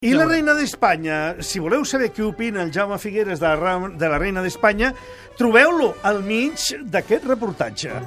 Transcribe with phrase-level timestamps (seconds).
[0.00, 4.08] I la reina d'Espanya, si voleu saber què opina el Jaume Figueres de la, de
[4.08, 4.94] la reina d'Espanya,
[5.36, 6.56] trobeu-lo al mig
[6.94, 7.98] d'aquest reportatge.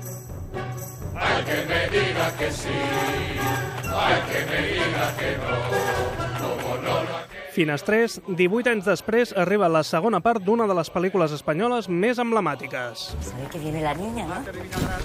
[7.53, 13.11] Finestrés, 18 anys després, arriba la segona part d'una de les pel·lícules espanyoles més emblemàtiques.
[13.21, 14.41] Sabe que viene la niña, ¿no?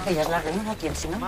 [0.08, 1.20] Ella es la reina, ¿quién si no?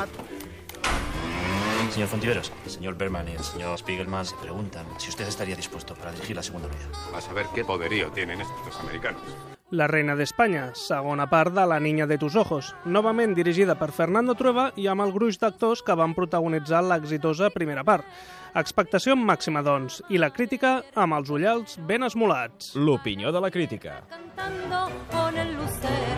[1.91, 5.95] Señor Fontiveros, el señor Berman y el señor Spiegelman se preguntan si usted estaría dispuesto
[5.95, 6.89] para dirigir la segunda unidad.
[7.15, 9.23] A saber qué poderío tienen estos americanos.
[9.71, 14.35] La reina d'Espanya, segona part de La niña de tus ojos, novament dirigida per Fernando
[14.35, 18.07] Trueba i amb el gruix d'actors que van protagonitzar l'exitosa primera part.
[18.55, 22.75] Expectació màxima, doncs, i la crítica amb els ullals ben esmolats.
[22.75, 24.03] L'opinió de la crítica.
[24.41, 26.10] cantando con el lucero.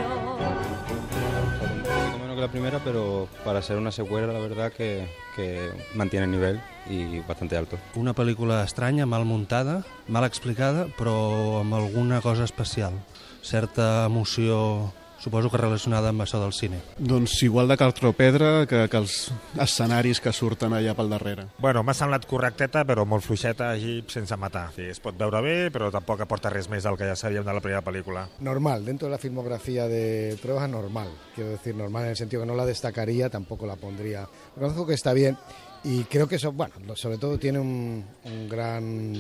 [2.43, 6.61] La primera, pero para ser una secuela, la verdad que, que mantiene el nivel
[6.91, 7.79] y bastante alto.
[7.95, 12.99] Una pel·lícula estranya, mal muntada, mal explicada, però amb alguna cosa especial.
[13.43, 16.81] Certa emoció, suposo que relacionada amb això del cine.
[16.99, 19.31] Doncs igual de cartropedra que, que els
[19.63, 21.47] escenaris que surten allà pel darrere.
[21.63, 24.69] Bueno, m'ha semblat correcteta, però molt fluixeta, així, sense matar.
[24.75, 27.55] Sí, es pot veure bé, però tampoc aporta res més del que ja sabíem de
[27.55, 28.27] la primera pel·lícula.
[28.43, 32.51] Normal, dentro de la filmografía de pruebas normal, quiero decir normal en el sentido que
[32.51, 34.27] no la destacaría, tampoco la pondría.
[34.57, 35.39] Reconozco que está bien
[35.85, 39.15] y creo que eso, bueno, sobre todo tiene un, un gran,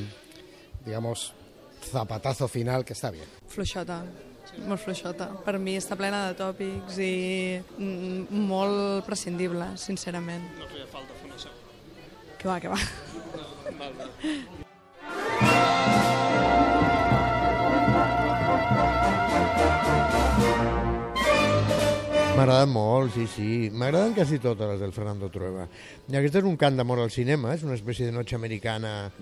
[0.84, 1.32] digamos,
[1.80, 3.26] zapatazo final que está bien.
[3.46, 4.04] Fluixota,
[4.68, 5.28] molt fluixota.
[5.46, 7.12] Per mi està plena de tòpics i
[7.78, 10.44] mm, molt prescindible, sincerament.
[10.58, 11.54] No feia falta fer això.
[12.40, 14.60] Que va, que va.
[22.42, 23.48] M'agraden molt, sí, sí.
[23.70, 25.68] M'agraden quasi totes les del Fernando Trueba.
[26.10, 29.12] I aquest és un cant d'amor al cinema, és una espècie de noche americana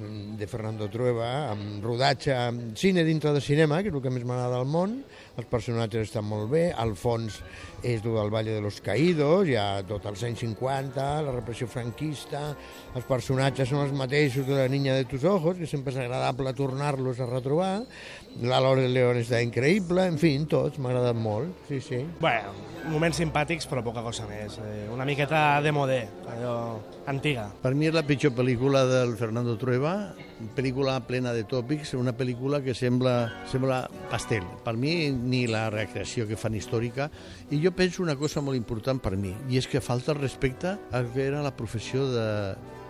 [0.40, 4.24] de Fernando Trueba, amb rodatge, amb cine dintre de cinema, que és el que més
[4.24, 5.02] m'agrada del món.
[5.36, 7.42] Els personatges estan molt bé, al fons
[7.84, 12.54] és el Valle de los Caídos, hi ha tot els anys 50, la repressió franquista,
[12.96, 16.52] els personatges són els mateixos de la niña de tus ojos, que sempre és agradable
[16.56, 17.74] tornar-los a retrobar,
[18.44, 22.02] la Lore León està increïble, en fi, tots m'agraden molt, sí, sí.
[22.20, 22.52] Bueno,
[23.10, 24.58] moments simpàtics, però poca cosa més.
[24.62, 27.48] Eh, una miqueta de modé, allò antiga.
[27.62, 30.14] Per mi és la pitjor pel·lícula del Fernando Trueba,
[30.54, 34.44] pel·lícula plena de tòpics, una pel·lícula que sembla, sembla pastel.
[34.64, 37.10] Per mi, ni la recreació que fan històrica.
[37.50, 40.76] I jo penso una cosa molt important per mi, i és que falta el respecte
[40.92, 42.28] al que era la professió de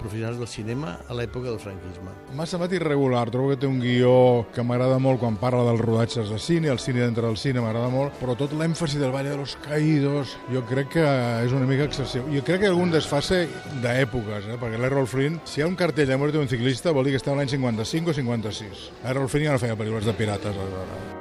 [0.00, 2.14] professionals del cinema a l'època del franquisme.
[2.36, 6.32] M'ha semblat irregular, trobo que té un guió que m'agrada molt quan parla dels rodatges
[6.32, 9.38] de cine, el cine dintre del cine m'agrada molt, però tot l'èmfasi del Valle de
[9.40, 11.06] los Caídos jo crec que
[11.44, 12.26] és una mica excessiu.
[12.32, 13.44] Jo crec que algun desfase
[13.84, 14.58] d'èpoques, eh?
[14.60, 17.22] perquè l'Errol Flynn, si hi ha un cartell de mort d'un ciclista, vol dir que
[17.22, 18.90] està l'any 55 o 56.
[19.12, 21.19] Errol Flynn ja no feia pel·lícules de pirates, aleshores.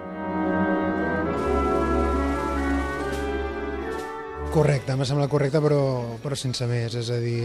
[4.49, 5.79] Correcte, m'ha semblat correcte però,
[6.23, 7.43] però sense més, és a dir,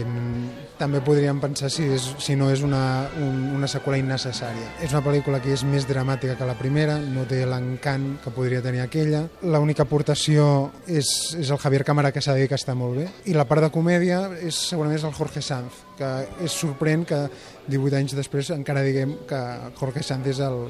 [0.79, 2.79] també podríem pensar si, és, si no és una,
[3.21, 4.71] un, una seqüela innecessària.
[4.81, 8.63] És una pel·lícula que és més dramàtica que la primera, no té l'encant que podria
[8.65, 9.21] tenir aquella.
[9.45, 10.47] L'única aportació
[10.89, 13.45] és, és el Javier Cámara, que s'ha de dir que està molt bé, i la
[13.45, 16.11] part de comèdia és segurament és el Jorge Sanz, que
[16.41, 17.27] és sorprèn que
[17.69, 19.45] 18 anys després encara diguem que
[19.77, 20.63] Jorge Sanz és el,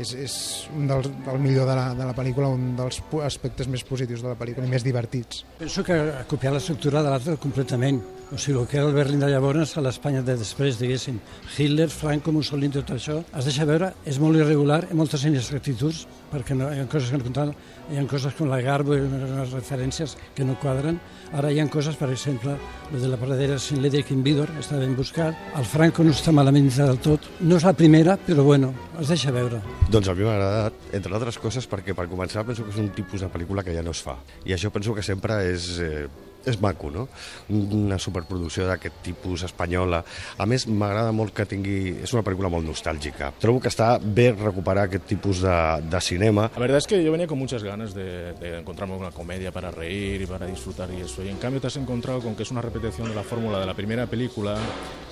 [0.00, 0.34] és, és
[0.74, 4.32] un dels, el millor de la, de la pel·lícula, un dels aspectes més positius de
[4.32, 5.44] la pel·lícula i més divertits.
[5.60, 8.02] Penso que ha copiat l'estructura de l'altre completament.
[8.34, 11.20] O sigui, el que era el Berlín de llavors a l'Espanya de després, diguéssim.
[11.54, 16.06] Hitler, Franco, Mussolini, tot això, es deixa veure, és molt irregular, hi ha moltes inexactituds,
[16.32, 17.52] perquè no, hi ha coses que no compten,
[17.92, 20.98] hi ha coses com la Garbo i unes referències que no quadren.
[21.36, 22.56] Ara hi ha coses, per exemple,
[22.90, 25.36] lo de la pradera sin ley de Kim Vidor, està ben buscat.
[25.54, 27.28] El Franco no està malament del tot.
[27.40, 29.60] No és la primera, però bueno, es deixa veure.
[29.84, 32.88] Doncs a mi m'ha agradat, entre altres coses, perquè per començar penso que és un
[32.96, 34.16] tipus de pel·lícula que ja no es fa.
[34.48, 36.06] I això penso que sempre és, eh,
[36.48, 37.04] és maco, no?
[37.52, 40.00] Una superproducció d'aquest tipus espanyola.
[40.38, 41.98] A més, m'agrada molt que tingui...
[42.02, 43.30] És una pel·lícula molt nostàlgica.
[43.38, 46.48] Trobo que està bé recuperar aquest tipus de, de cinema.
[46.56, 49.70] La verdad es que yo venía con muchas ganas de, de encontrarme una comedia para
[49.70, 51.22] reír y para disfrutar y eso.
[51.22, 53.66] Y en cambio te has encontrado con que es una repetición de la fórmula de
[53.66, 54.56] la primera película,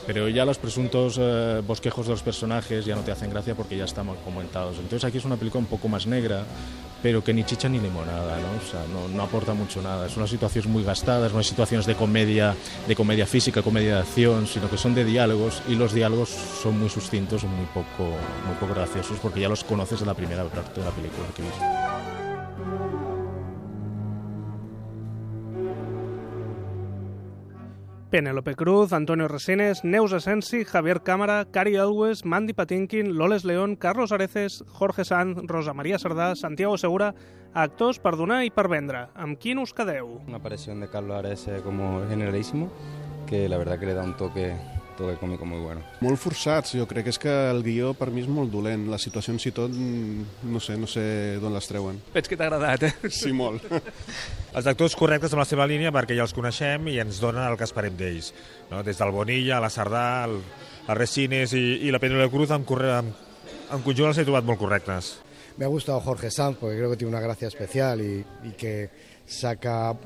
[0.06, 3.76] pero ya los presuntos eh, bosquejos de los personajes ya no te hacen gracia porque
[3.76, 4.76] ya están comentados.
[4.76, 6.44] Entonces aquí es una película un poco más negra,
[7.02, 8.48] pero que ni chicha ni limonada, ¿no?
[8.58, 8.84] O sea,
[9.14, 10.06] no, aporta mucho nada.
[10.06, 12.54] Es unas situaciones muy gastadas, no hay situaciones de comedia,
[12.86, 16.78] de comedia física, comedia de acción, sino que son de diálogos y los diálogos son
[16.78, 18.04] muy sustintos, son muy poco,
[18.46, 21.42] muy poco graciosos porque ya los conoces de la primera parte de la película que
[21.42, 22.31] viste.
[28.12, 34.12] Penélope Cruz, Antonio Resines, Neus Asensi, Javier Cámara, Cari Elwes, Mandy Patinkin, Loles León, Carlos
[34.12, 37.14] Areces, Jorge Sanz, Rosa María Sardà, Santiago Segura,
[37.54, 39.06] actors per donar i per vendre.
[39.16, 40.18] Amb quin us quedeu?
[40.28, 42.68] Una aparición de Carlos Ares eh, como generalísimo,
[43.26, 44.52] que la verdad que le da un toque,
[44.96, 45.82] toque cómico muy bueno.
[46.00, 48.86] Molt forçats, jo crec que és que el guió per mi és molt dolent.
[48.92, 51.04] Les situacions i tot, mm, no sé, no sé
[51.42, 51.98] d'on les treuen.
[52.14, 53.10] Veig que t'ha agradat, eh?
[53.10, 53.64] Sí, molt.
[54.56, 57.56] Els actors correctes amb la seva línia perquè ja els coneixem i ens donen el
[57.56, 58.34] que esperem d'ells.
[58.70, 58.82] No?
[58.84, 60.36] Des del Bonilla, la Sardà, el,
[60.86, 63.08] el Resines i, i la Penélope Cruz en, corre, en,
[63.72, 65.14] en conjunt els he trobat molt correctes.
[65.56, 68.90] Me ha gustado Jorge Sanz porque creo que tiene una gracia especial y, y que
[69.24, 69.96] saca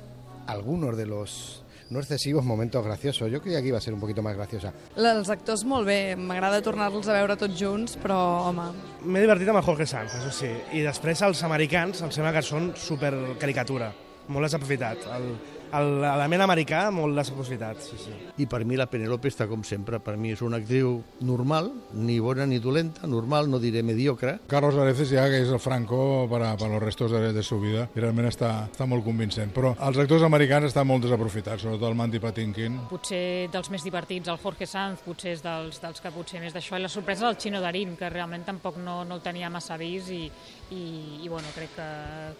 [0.47, 3.31] algunos de los no excesivos momentos graciosos.
[3.31, 4.73] Yo creía que iba a ser un poquito más graciosa.
[4.97, 8.19] Els actors molt bé, m'agrada tornar-los a veure tots junts, però,
[8.51, 8.71] home...
[9.05, 10.51] M'he divertit amb el Jorge Sanz, això sí.
[10.75, 13.93] I després els americans em sembla que són super caricatura.
[14.29, 15.05] Molt desaprofitat.
[15.15, 15.37] El-
[15.73, 18.15] l'element americà molt desaprofitat, sí, sí.
[18.43, 20.01] I per mi la Penélope està com sempre.
[20.01, 24.39] Per mi és una actriu normal, ni bona ni dolenta, normal, no diré mediocre.
[24.49, 27.89] Carlos Areces ja que és el Franco para, para los restos de, de su vida
[27.95, 29.53] i realment està, està molt convincent.
[29.57, 32.81] Però els actors americans estan molt desaprofitats, sobretot el Mandy Patinkin.
[32.91, 36.79] potser dels més divertits, el Jorge Sanz, potser és dels, dels que potser més d'això,
[36.79, 40.11] i la sorpresa del Chino Darín, que realment tampoc no, no el tenia massa vist
[40.15, 40.25] i,
[40.71, 40.83] i,
[41.25, 41.89] i bueno, crec que,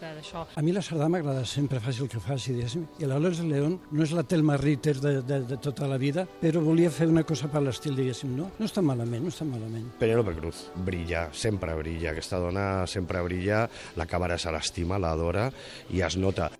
[0.01, 0.47] que d'això...
[0.57, 2.87] A mi la Sardà m'agrada sempre, faci el que faci, diguéssim.
[3.01, 6.61] I l'Alois León no és la Telma Ritter de, de, de tota la vida, però
[6.61, 8.51] volia fer una cosa per l'estil, diguéssim, no?
[8.59, 9.87] No està malament, no està malament.
[9.97, 12.13] Penélope Cruz brilla, sempre brilla.
[12.13, 13.65] Aquesta dona sempre brilla,
[13.97, 15.49] la càmera se l'estima, l'adora
[15.97, 16.51] i es nota.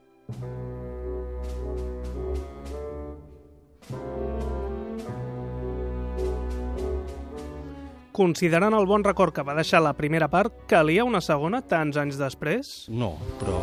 [8.17, 12.17] Considerant el bon record que va deixar la primera part, calia una segona tants anys
[12.17, 12.79] després?
[12.89, 13.61] No, però...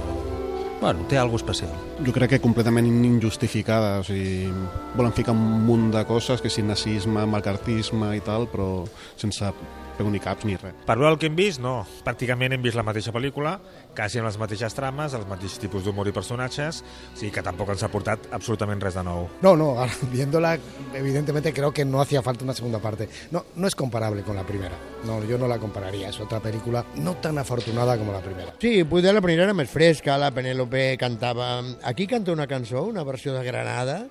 [0.83, 1.69] Bueno, té alguna especial.
[2.03, 4.49] Jo crec que completament injustificada, o sigui,
[4.97, 8.83] volen ficar un munt de coses, que si nazisme, macartisme i tal, però
[9.15, 9.53] sense
[9.97, 10.75] peu ni caps ni res.
[10.87, 11.75] Per veure el que hem vist, no.
[12.05, 13.57] Pràcticament hem vist la mateixa pel·lícula,
[13.95, 17.73] quasi amb les mateixes trames, els mateixos tipus d'humor i personatges, o sigui que tampoc
[17.73, 19.27] ens ha portat absolutament res de nou.
[19.45, 20.57] No, no, ahora, viéndola,
[20.93, 23.09] evidentemente creo que no hacía falta una segunda parte.
[23.31, 24.75] No, no es comparable con la primera.
[25.05, 26.09] No, yo no la compararía.
[26.09, 28.53] Es otra película no tan afortunada como la primera.
[28.59, 31.57] Sí, potser la primera era més fresca, la Penélope cantava...
[31.83, 34.07] Aquí canta una cançó, una versió de Granada,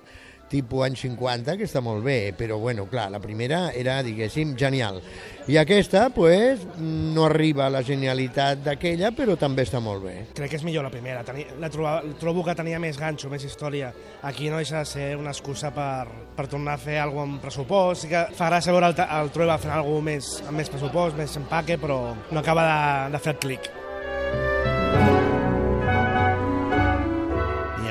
[0.53, 5.01] tipus anys 50, que està molt bé, però bueno, clar, la primera era, diguéssim, genial.
[5.49, 10.15] I aquesta, pues, no arriba a la genialitat d'aquella, però també està molt bé.
[10.37, 11.25] Crec que és millor la primera.
[11.27, 13.91] Teni, la troba, trobo que tenia més ganxo, més història.
[14.23, 16.07] Aquí no deixa de ser una excusa per,
[16.37, 18.05] per tornar a fer alguna amb pressupost.
[18.05, 21.39] Sí que fa gràcia veure el, el Trueba fent alguna més, amb més pressupost, més
[21.41, 23.73] empaque, però no acaba de, de fer el clic.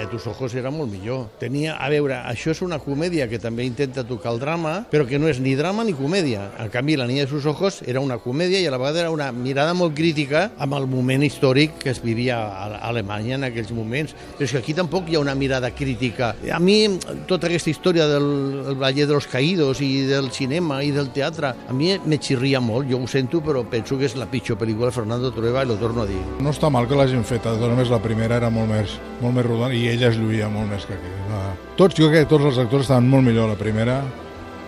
[0.03, 1.29] De tus ojos era molt millor.
[1.39, 5.21] Tenia, a veure, això és una comèdia que també intenta tocar el drama, però que
[5.23, 6.49] no és ni drama ni comèdia.
[6.59, 9.13] En canvi, La niña de sus ojos era una comèdia i a la vegada era
[9.15, 13.45] una mirada molt crítica amb el moment històric que es vivia a a Alemanya en
[13.47, 14.17] aquells moments.
[14.37, 16.33] Però és que aquí tampoc hi ha una mirada crítica.
[16.51, 16.99] A mi,
[17.31, 18.27] tota aquesta història del
[18.73, 22.61] el Valle de los Caídos i del cinema i del teatre, a mi me xirria
[22.61, 25.71] molt, jo ho sento, però penso que és la pitjor pel·lícula de Fernando Trueba i
[25.71, 26.21] lo torno a dir.
[26.43, 29.47] No està mal que l'hagin fet, totes maneres la primera era molt més, molt més
[29.47, 31.45] rodona i ella es lluïa molt més que aquesta.
[31.79, 34.03] Tots, jo crec que tots els actors estaven molt millor a la primera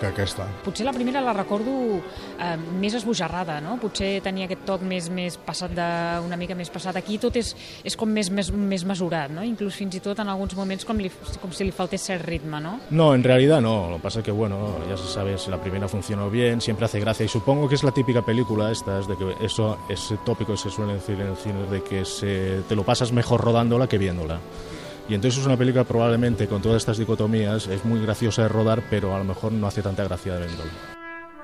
[0.01, 0.47] que aquesta.
[0.65, 3.77] Potser la primera la recordo eh, més esbojarrada, no?
[3.83, 5.87] Potser tenia aquest toc més, més passat de,
[6.25, 6.97] una mica més passat.
[6.99, 7.55] Aquí tot és,
[7.87, 9.45] és com més, més, més mesurat, no?
[9.47, 11.11] Inclús fins i tot en alguns moments com, li,
[11.43, 12.77] com si li faltés cert ritme, no?
[12.91, 13.91] No, en realidad no.
[13.91, 17.01] Lo que pasa que, bueno, ya se sabe si la primera funcionó bien, siempre hace
[17.01, 17.25] gracia.
[17.25, 20.59] Y supongo que es la típica película esta, es de que eso, ese tópico que
[20.59, 23.99] se suele decir en el cine, de que se, te lo pasas mejor rodándola que
[23.99, 24.41] viéndola.
[25.09, 28.83] Y entonces es una película probablemente con todas estas dicotomías, es muy graciosa de rodar,
[28.89, 30.94] pero a lo mejor no hace tanta gracia de viéndola.